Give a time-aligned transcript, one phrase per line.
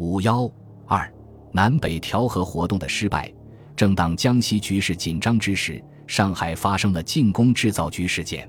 [0.00, 0.50] 五幺
[0.86, 1.12] 二
[1.52, 3.30] 南北调和活动的失败，
[3.76, 8.48] 正当江西局势紧张之时，上海发生了进攻制造局事件。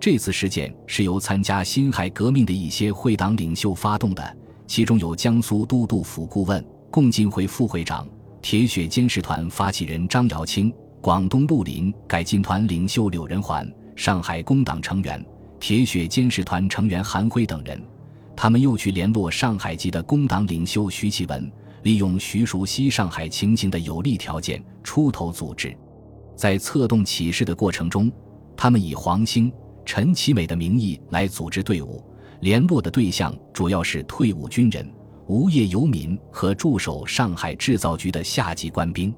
[0.00, 8.04] 这次事件是由参加辛亥革命的一些会党领袖发动的，其中有江苏都督府顾问、共进会副会长、
[8.42, 15.24] 铁血监视团发起人张瑶清、广东陆林改进团领袖柳仁环、上海工党成员、
[15.60, 17.80] 铁血监视团成员韩辉等人。
[18.42, 21.52] 他们又去联络上海籍的工党领袖徐启文，
[21.82, 25.76] 利用徐熟悉上海情形的有利条件，出头组织。
[26.34, 28.10] 在策动起事的过程中，
[28.56, 29.52] 他们以黄兴。
[29.84, 32.02] 陈其美的名义来组织队伍，
[32.40, 34.90] 联络的对象主要是退伍军人、
[35.26, 39.14] 无业游民和驻守上海制造局的下级官兵。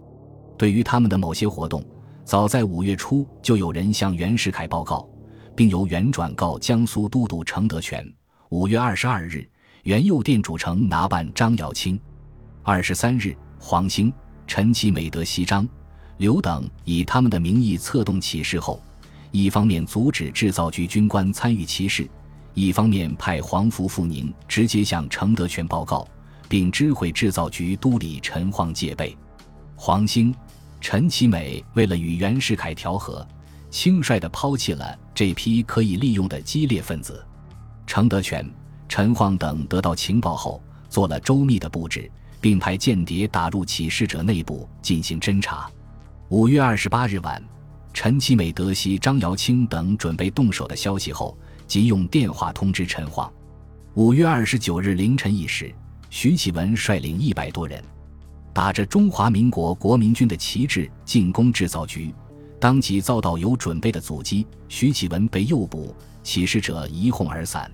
[0.59, 1.81] 对于他们的某些活动，
[2.25, 5.09] 早在五月初就有人向袁世凯报告，
[5.55, 8.05] 并由袁转告江苏都督程德全。
[8.52, 9.48] 五月二十二日，
[9.84, 11.98] 袁又电主城拿办张瑶清。
[12.62, 14.12] 二十三日，黄兴、
[14.47, 15.66] 陈其美、德西张、
[16.19, 18.78] 刘等以他们的名义策动起事后。
[19.31, 22.06] 一方面阻止制造局军官参与其事，
[22.53, 26.06] 一方面派黄福、富宁直接向程德全报告，
[26.47, 29.16] 并知会制造局督理陈晃戒备。
[29.77, 30.34] 黄兴、
[30.78, 33.27] 陈其美为了与袁世凯调和，
[33.70, 37.25] 轻率地抛弃了这批可以利用的激烈分子。
[37.86, 38.48] 程德全、
[38.88, 45.70] 陈晃等得到情报后，做了周密的布置，并派间谍打入起事者内部进行侦查。
[46.28, 47.42] 五月二十八日晚。
[47.94, 53.30] 陈其美得悉张瑶清等准备动手的消息后，即用电话通知陈晃。
[53.92, 55.70] 五月二十九日凌晨一时，
[56.08, 57.84] 徐启文率领一百多人，
[58.55, 62.14] 打着中华民国国民军的旗帜进攻制造局，
[62.58, 64.47] 当即遭到有准备的阻击。
[64.70, 67.70] 徐启文被诱捕，起事者一哄而散。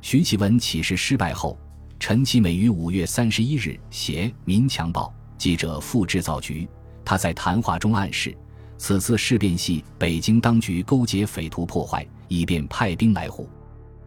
[0.00, 1.58] 徐启文起事失败后，
[1.98, 6.68] 陈其美于五月三十一日携《民强报》记者赴制造局，
[7.04, 8.36] 他在谈话中暗示。
[8.78, 13.48] 此次事变系北京当局勾结匪徒破坏，以便派兵来护。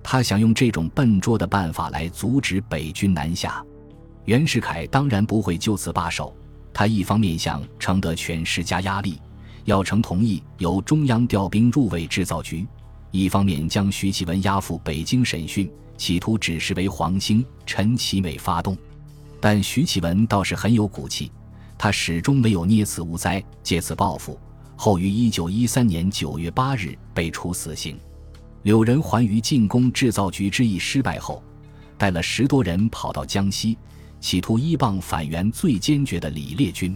[0.03, 3.63] 他想用这种笨拙的办法来阻止北军南下。
[4.25, 6.35] 袁世凯当然不会就此罢手，
[6.71, 9.19] 他一方面向程德全施加压力，
[9.65, 12.63] 要成同意由中央调兵入卫制造局；
[13.11, 18.77] 一方面将徐启文押赴北京审讯，企图指示为黄兴、陈其美发动。
[19.39, 21.31] 但徐启文倒是很有骨气，
[21.77, 24.39] 他始终没有捏死无灾，借此报复。
[24.75, 27.97] 后于一九一三年九月八日被处死刑。
[28.63, 31.41] 柳仁环于进攻制造局之役失败后，
[31.97, 33.77] 带了十多人跑到江西，
[34.19, 36.95] 企图依傍反袁最坚决的李烈军。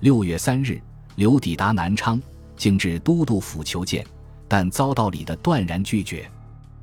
[0.00, 0.80] 六月三日，
[1.16, 2.20] 刘抵达南昌，
[2.56, 4.04] 径至都督府求见，
[4.48, 6.28] 但遭到李的断然拒绝。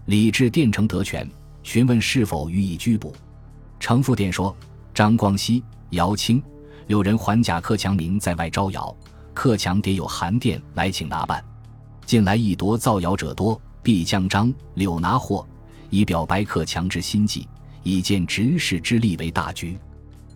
[0.06, 1.28] 李致电程德全，
[1.64, 3.14] 询问是否予以拘捕。
[3.80, 4.56] 程复电说：
[4.94, 6.42] 张光熙、姚清、
[6.88, 8.96] 柳仁环、贾克强明在外招摇。
[9.34, 11.44] 克强迭有函电来请拿办，
[12.06, 15.46] 近来一夺造谣者多，必将张柳拿获，
[15.90, 17.46] 以表白克强之心计，
[17.84, 19.78] 以见执事之力为大局。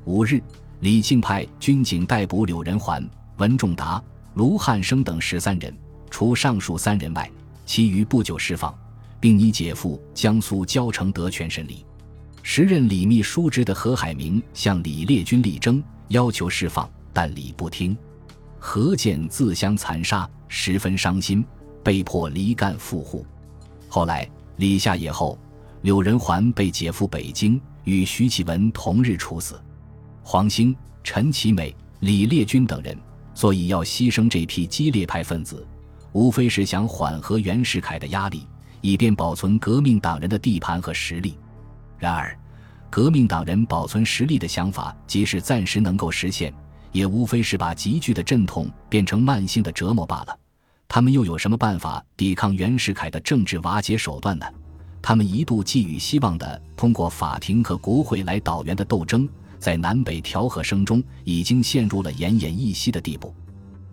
[0.03, 0.43] 五日，
[0.81, 4.03] 李靖派军警逮捕柳仁环、文仲达、
[4.33, 5.73] 卢汉生等十三人，
[6.09, 7.29] 除上述三人外，
[7.65, 8.73] 其余不久释放，
[9.19, 11.85] 并拟解赴江苏交城德全审理。
[12.41, 17.95] 时任李秘书职的何海明向李烈军力争，要求释放，但李不听。
[18.57, 21.45] 何建自相残杀，十分伤心，
[21.83, 23.25] 被迫离干赴沪。
[23.87, 25.37] 后来李下野后，
[25.81, 29.59] 柳仁环被解赴北京，与徐启文同日处死。
[30.23, 32.97] 黄兴、陈其美、李烈钧等人，
[33.33, 35.65] 所以要牺牲这批激烈派分子，
[36.11, 38.47] 无非是想缓和袁世凯的压力，
[38.81, 41.37] 以便保存革命党人的地盘和实力。
[41.97, 42.37] 然而，
[42.89, 46.53] 革命党人保存实力的想法，即使暂时能够实现。
[46.91, 50.35] 也无非是把急剧的阵痛变成慢性的折磨罢了。
[50.87, 54.45] 他们又有什么办法抵抗袁世凯的政治瓦解手段呢？
[54.99, 63.31] 他们一度寄予希望的通过法庭和国会来导袁的斗争，在南北调和声中已经陷入了奄奄一息的地步。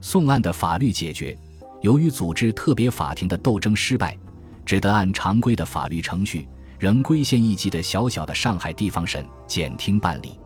[0.00, 1.36] 宋案的法律解决，
[1.82, 4.16] 由于组织特别法庭的斗争失败，
[4.64, 10.38] 只得按常规的法律程序，仍归县一级的小小的上海地方审检厅办理。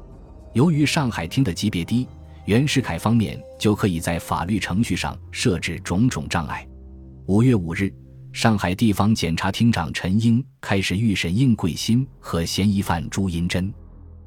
[0.52, 2.06] 由于上海厅的级别低。
[2.46, 6.66] 袁世凯方面就可以在法律程序上设置种种障碍。
[7.26, 7.94] 五月五日，
[8.32, 13.72] 上海地方检察厅长陈英开始预审应桂新和嫌疑犯朱银珍。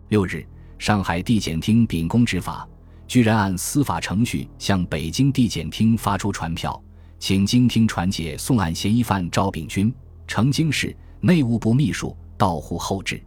[0.07, 0.45] 六日，
[0.77, 2.65] 上海地检厅秉公执法，
[3.07, 6.81] 居然按司法程序向北京地检厅发出传票，
[7.25, 9.93] 请经厅传解送案嫌疑犯赵秉钧，
[10.27, 13.23] 成京市内务部秘书到沪候旨。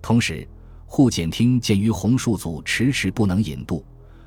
[0.00, 0.46] 同时。
[0.86, 3.84] 户检厅鉴于洪树祖迟迟不能引渡，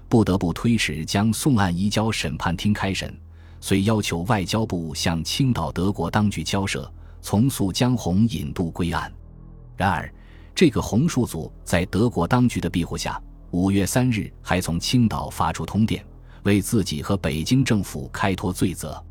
[0.10, 3.18] 不得不推迟将宋案移交审判厅开审，
[3.62, 6.92] 遂要求外交部向青岛德国当局交涉，
[7.22, 9.10] 从速将洪引渡归案。
[9.78, 10.14] 然而，
[10.54, 13.22] 这个洪树祖在德国当局的庇护下，
[13.52, 16.04] 五月三日还从青岛发出通电，
[16.46, 19.04] 为自己和北京政府开脱罪责。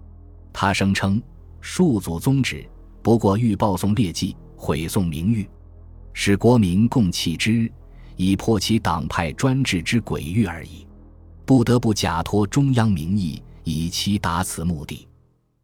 [0.53, 1.23] 他声称，
[1.61, 2.65] 数祖宗旨
[3.03, 5.49] 不过欲报宋劣迹，毁宋名誉。
[6.13, 7.71] 使国民共弃之，
[8.17, 10.87] 以破其党派专制之诡域而已，
[11.45, 15.09] 不得不假托中央名义，以期达此目的。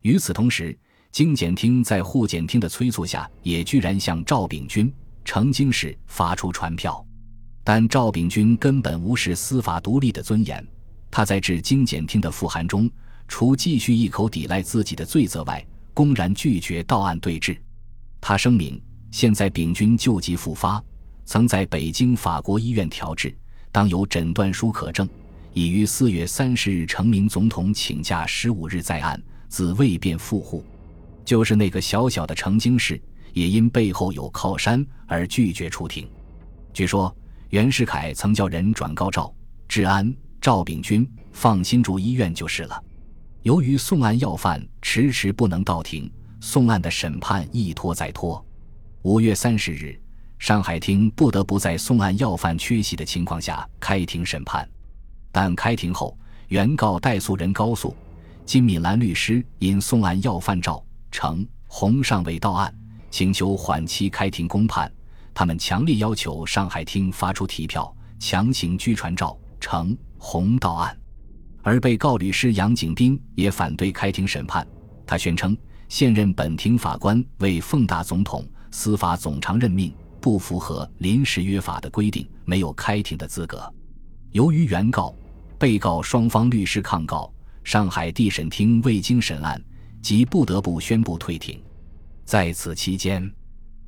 [0.02, 0.76] 与此同时，
[1.12, 4.92] 经检厅在户检厅的催促下，也居然向赵秉钧、
[5.24, 7.04] 成京市发出传票。
[7.62, 10.66] 但赵秉钧根本无视司法独立的尊严，
[11.10, 12.90] 他在致京检厅的复函中，
[13.26, 17.60] 除继续一口抵赖自己的罪责外，公然拒绝到案对质。
[18.20, 18.80] 他声明。
[19.12, 20.80] 现在丙军旧疾复发，
[21.24, 23.36] 曾在北京法国医院调治，
[23.72, 25.08] 当有诊断书可证，
[25.52, 30.64] 已于四月三十日成明总统请假十五日在案，自未便复沪。
[31.24, 33.02] 就是那个小小的成京市，
[33.32, 36.08] 也因背后有靠山而拒绝出庭。
[36.72, 37.12] 据说
[37.48, 39.34] 袁世凯曾叫人转告赵
[39.66, 42.82] 治安、赵炳钧放心住医院就是了。
[43.42, 46.10] 由于宋案要犯迟迟不能到庭，
[46.40, 48.42] 宋案的审判一拖再拖。
[49.02, 50.00] 五月三十日，
[50.38, 54.66] 上海厅不得不在宋案要犯缺席的情况下开庭审判。
[55.30, 56.16] 但开庭后，
[56.48, 57.94] 原告代诉人高诉，
[58.46, 62.74] 金敏兰律师因宋案要犯赵成红尚未到案，
[63.10, 64.90] 请求缓期开庭公判。
[65.34, 70.96] 他们强烈要求上海厅发出提票，强行拘传赵成洪到案。
[71.62, 74.64] 而被告律师杨景斌也反对开庭审判。
[75.04, 75.56] 他宣称，
[75.88, 78.46] 现任本庭法官为奉大总统。
[78.70, 83.68] 司法总长任命不符合临时约法的规定，没有开庭的资格。
[84.30, 85.12] 由于原告、
[85.58, 87.32] 被告双方律师抗告，
[87.64, 89.60] 上海地审厅未经审案，
[90.00, 91.60] 即不得不宣布退庭。
[92.24, 93.28] 在此期间，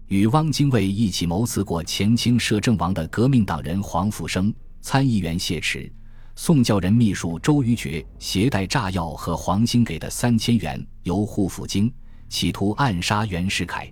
[0.08, 5.88] 与汪精卫一起谋刺过前清摄政王的革命党人黄复生、参议员谢池、
[6.34, 11.92] 宋教仁秘书周瑜觉携带炸药和黄兴给的三千元由沪赴京，
[12.30, 13.90] 企图暗杀袁世凯。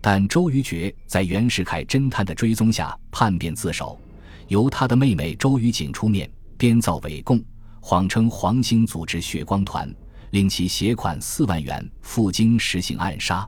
[0.00, 4.00] 但周瑜觉在袁世凯侦探的追踪下叛变自首，
[4.46, 7.42] 由他的妹妹周瑜景出面编造伪供，
[7.80, 9.92] 谎称黄兴组织血光团，
[10.30, 13.46] 令其携款四万元赴京实行暗杀。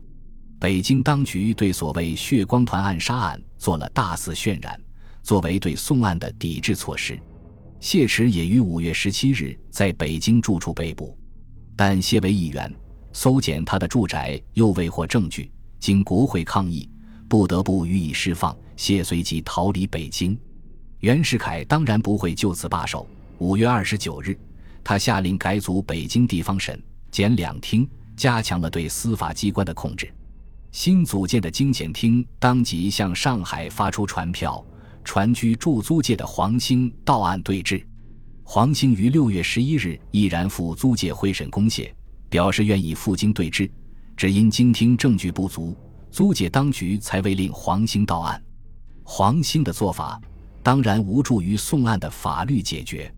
[0.58, 4.78] 北京当局对所谓血光团暗杀案做了大肆渲染，
[5.22, 7.19] 作为对宋案的抵制措施。
[7.84, 11.14] 谢池也于五月十七日在北京住处被捕，
[11.76, 12.75] 但谢为议员，
[13.12, 15.52] 搜检他的住宅又未获证据。
[15.78, 16.88] 经国会抗议，
[17.28, 18.56] 不得不予以释放。
[18.75, 20.34] 谢随即逃离北京。
[21.00, 23.06] 袁世凯当然不会就此罢手。
[23.36, 24.34] 五月二十九日，
[24.82, 30.10] 他下令改组北京地方审、检两厅，加强了对司法机关的控制。
[30.72, 34.64] 新组建的京检厅当即向上海发出传票，
[35.04, 37.86] 传居驻租界的黄兴到案对质。
[38.42, 41.94] 黄兴于六月十一日毅然赴租界会审公廨，
[42.28, 43.70] 表示愿意赴京对质。
[44.16, 45.76] 只因经听证据不足，
[46.10, 48.42] 租界当局才未令黄兴到案。
[49.02, 50.20] 黄兴的做法
[50.62, 53.12] 当然无助于宋案的法律解决。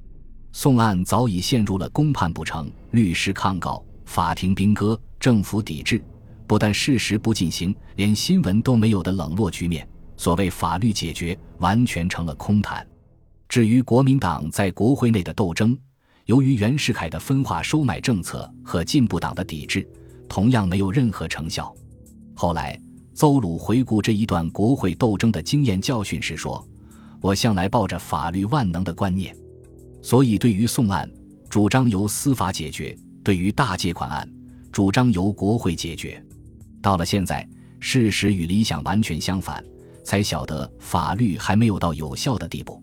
[0.53, 6.03] 宋案早已陷入了公判不成、律师抗告、法庭兵戈、政府抵制，
[6.47, 9.87] 不但事实不进行，连新闻都没有的冷落局面。
[10.17, 12.87] 所谓法律解决，完全成了空谈。
[13.49, 15.77] 至于国民党在国会内的斗争，
[16.25, 19.87] 由于袁世凯的分化收买政策和进步党的抵制。
[20.29, 21.73] 同样没有任何成效。
[22.35, 22.77] 后来，
[23.15, 26.67] 邹鲁回顾这一段国会斗争的经验教训时说
[27.23, 29.35] ：“我向来抱着法律万能的观念，
[30.03, 31.09] 所以对于宋案，
[31.49, 32.93] 主张由司法解决；
[33.23, 34.29] 对于大借款案，
[34.73, 36.21] 主张由国会解决。
[36.83, 39.65] 到了现在，事实与理想完全相反，
[40.07, 42.81] 才晓得法律还没有到有效的地步。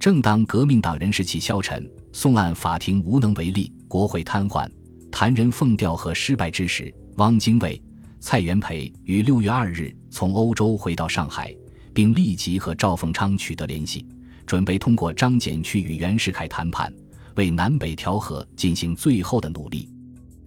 [0.00, 4.66] 正当革命党人士气消沉，宋案法庭无能为力，国会瘫痪。”
[5.12, 7.80] 谭人凤调和失败之时，汪精卫、
[8.18, 11.54] 蔡元培于六月二日从欧洲回到上海，
[11.92, 14.06] 并立即和赵凤昌取得联系，
[14.46, 16.92] 准备通过张謇去与袁世凯谈判，
[17.36, 19.88] 为南北调和进行最后的努力。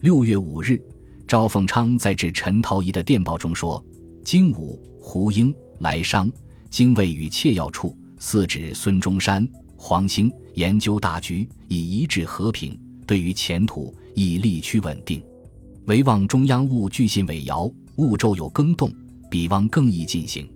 [0.02, 0.82] 六月五日，
[1.28, 3.84] 赵凤昌在致陈陶仪的电报中说
[4.26, 6.32] ：“精武、胡英、来商、
[6.70, 12.80] 精卫与窃要处，四指孙中山、黄兴研究大局，以一致和平。
[13.06, 15.22] 对于前途。”以力趋稳定，
[15.86, 18.92] 唯望中央勿据信伪谣，勿骤有更动，
[19.30, 20.50] 彼望更易进行。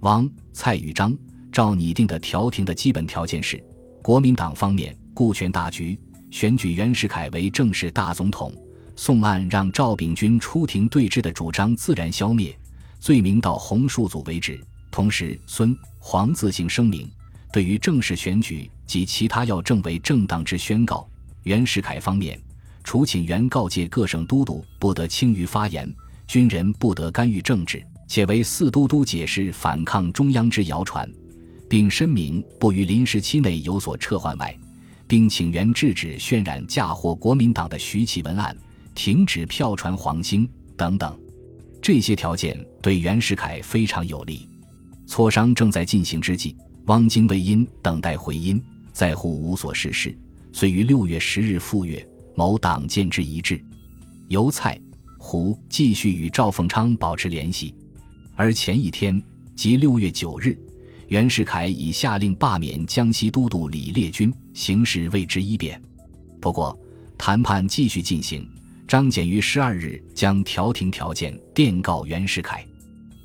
[0.00, 1.14] 王、蔡与张、
[1.52, 3.62] 照拟定的调停的基本条件是：
[4.02, 8.50] 国民党方面顾全大局，选举袁世凯为正式大总统，
[8.96, 12.58] 宋案让赵秉钧出庭对质的主张自然消灭，
[13.04, 14.58] 罪名到洪树祖为止。
[14.90, 17.06] 同时，孙黄自行声明，
[17.52, 21.06] 对于正式选举及其他要政为正当之宣告。
[21.42, 22.40] 袁世凯方面，
[22.82, 25.86] 除请原告诫各省都督不得轻于发言，
[26.26, 31.06] 军人不得干预政治，且为四都督解释反抗中央之谣传，
[31.68, 34.58] 并申明不于临时期内有所撤换外，
[35.06, 38.56] 并请原制止渲染嫁祸国民党的徐启文案，
[38.94, 41.14] 停止票传黄兴等等。
[41.84, 44.48] 这些条件对袁世凯非常有利。
[45.06, 48.58] 磋商正在进行之际，汪精卫因等待回音，
[48.90, 50.16] 在沪无所事事，
[50.50, 52.02] 遂于六月十日赴粤，
[52.34, 53.62] 谋党建制一致。
[54.28, 54.80] 由蔡、
[55.18, 57.74] 胡继续与赵凤昌保持联系，
[58.34, 59.22] 而前一天
[59.54, 60.58] 即六月九日，
[61.08, 65.78] 袁世凯已下令罢免江西都督李烈钧，形势为之一变。
[66.40, 66.74] 不过，
[67.18, 68.48] 谈判继续进行，
[68.86, 72.64] 张謇于十二日将调停条件电告袁世凯。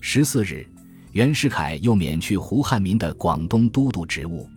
[0.01, 0.67] 十四日。
[1.13, 4.47] 袁世凯又免去胡汉民的广东都督职务。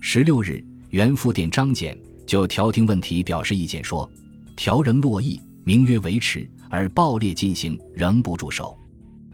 [0.00, 1.94] 十六日，袁复电张謇，
[2.26, 4.10] 就调停问题表示意见，说
[4.56, 8.74] ：“调人洛邑，名曰维持，而暴烈进行，仍不住手，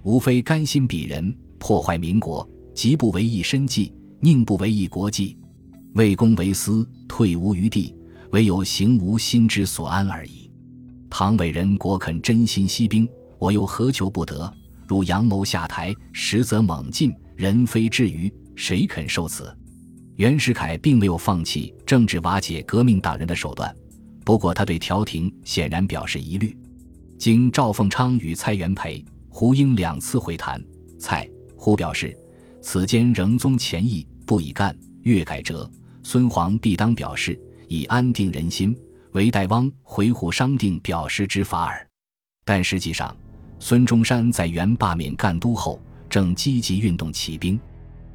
[0.02, 5.38] 无非甘心鄙人，破坏民国，即不为一身计，宁不为一国计？
[5.94, 7.94] 为公为私，退无余地，
[8.32, 10.45] 唯有行无心之所安而已。
[11.08, 13.08] 唐伟人果肯真心息兵，
[13.38, 14.52] 我又何求不得？”
[14.86, 19.52] 如阳谋下台，实则猛进，人非至于谁肯受此？
[20.14, 23.74] 袁世凯并没有放弃政治瓦解革命党人的手段，
[24.24, 26.56] 不过他对调停显然表示疑虑。
[27.18, 30.62] 经赵凤昌与蔡元培、胡英两次会谈，
[30.98, 32.16] 蔡胡表示
[32.62, 35.68] 此间仍宗前意，不以干越改折。
[36.04, 37.36] 孙黄必当表示
[37.66, 38.76] 以安定人心，
[39.16, 41.88] 唯待汪回沪商定表示之法耳。
[42.44, 43.16] 但实际上。
[43.58, 45.80] 孙中山在原罢免赣督后，
[46.10, 47.58] 正积极运动起兵。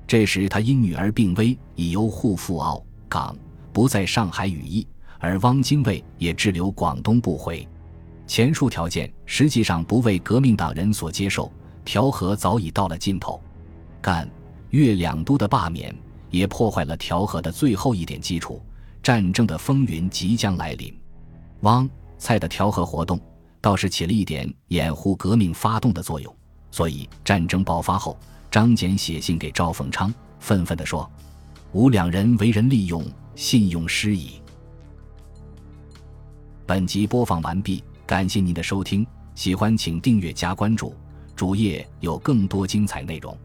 [0.06, 3.36] 这时他因女儿病危，已由沪赴澳港，
[3.74, 4.86] 不在上海羽翼。
[5.18, 7.68] 而汪精卫也滞留广东不回。
[8.28, 11.52] 前述条件实际上不为革命党人所接受，
[11.84, 13.42] 调和早已到了尽头。
[14.00, 14.30] 赣
[14.70, 15.96] 粤两都的罢免，
[16.30, 18.62] 也破坏了调和的最后一点基础。
[19.04, 20.94] 战争的风云即将来临。
[21.62, 23.20] 汪蔡的调和活动。
[23.64, 26.36] 倒是起了一点掩护革命发动的作用，
[26.72, 28.18] 所以战争爆发后，
[28.50, 31.08] 张謇写信给赵凤昌，愤愤地说
[31.72, 33.06] ：“吾两人为人利用，
[33.36, 34.42] 信用失矣。”
[36.66, 39.06] 本集播放完毕，感谢您的收听，
[39.36, 40.96] 喜欢请订阅加关注，
[41.36, 43.38] 主页有更多精彩内容。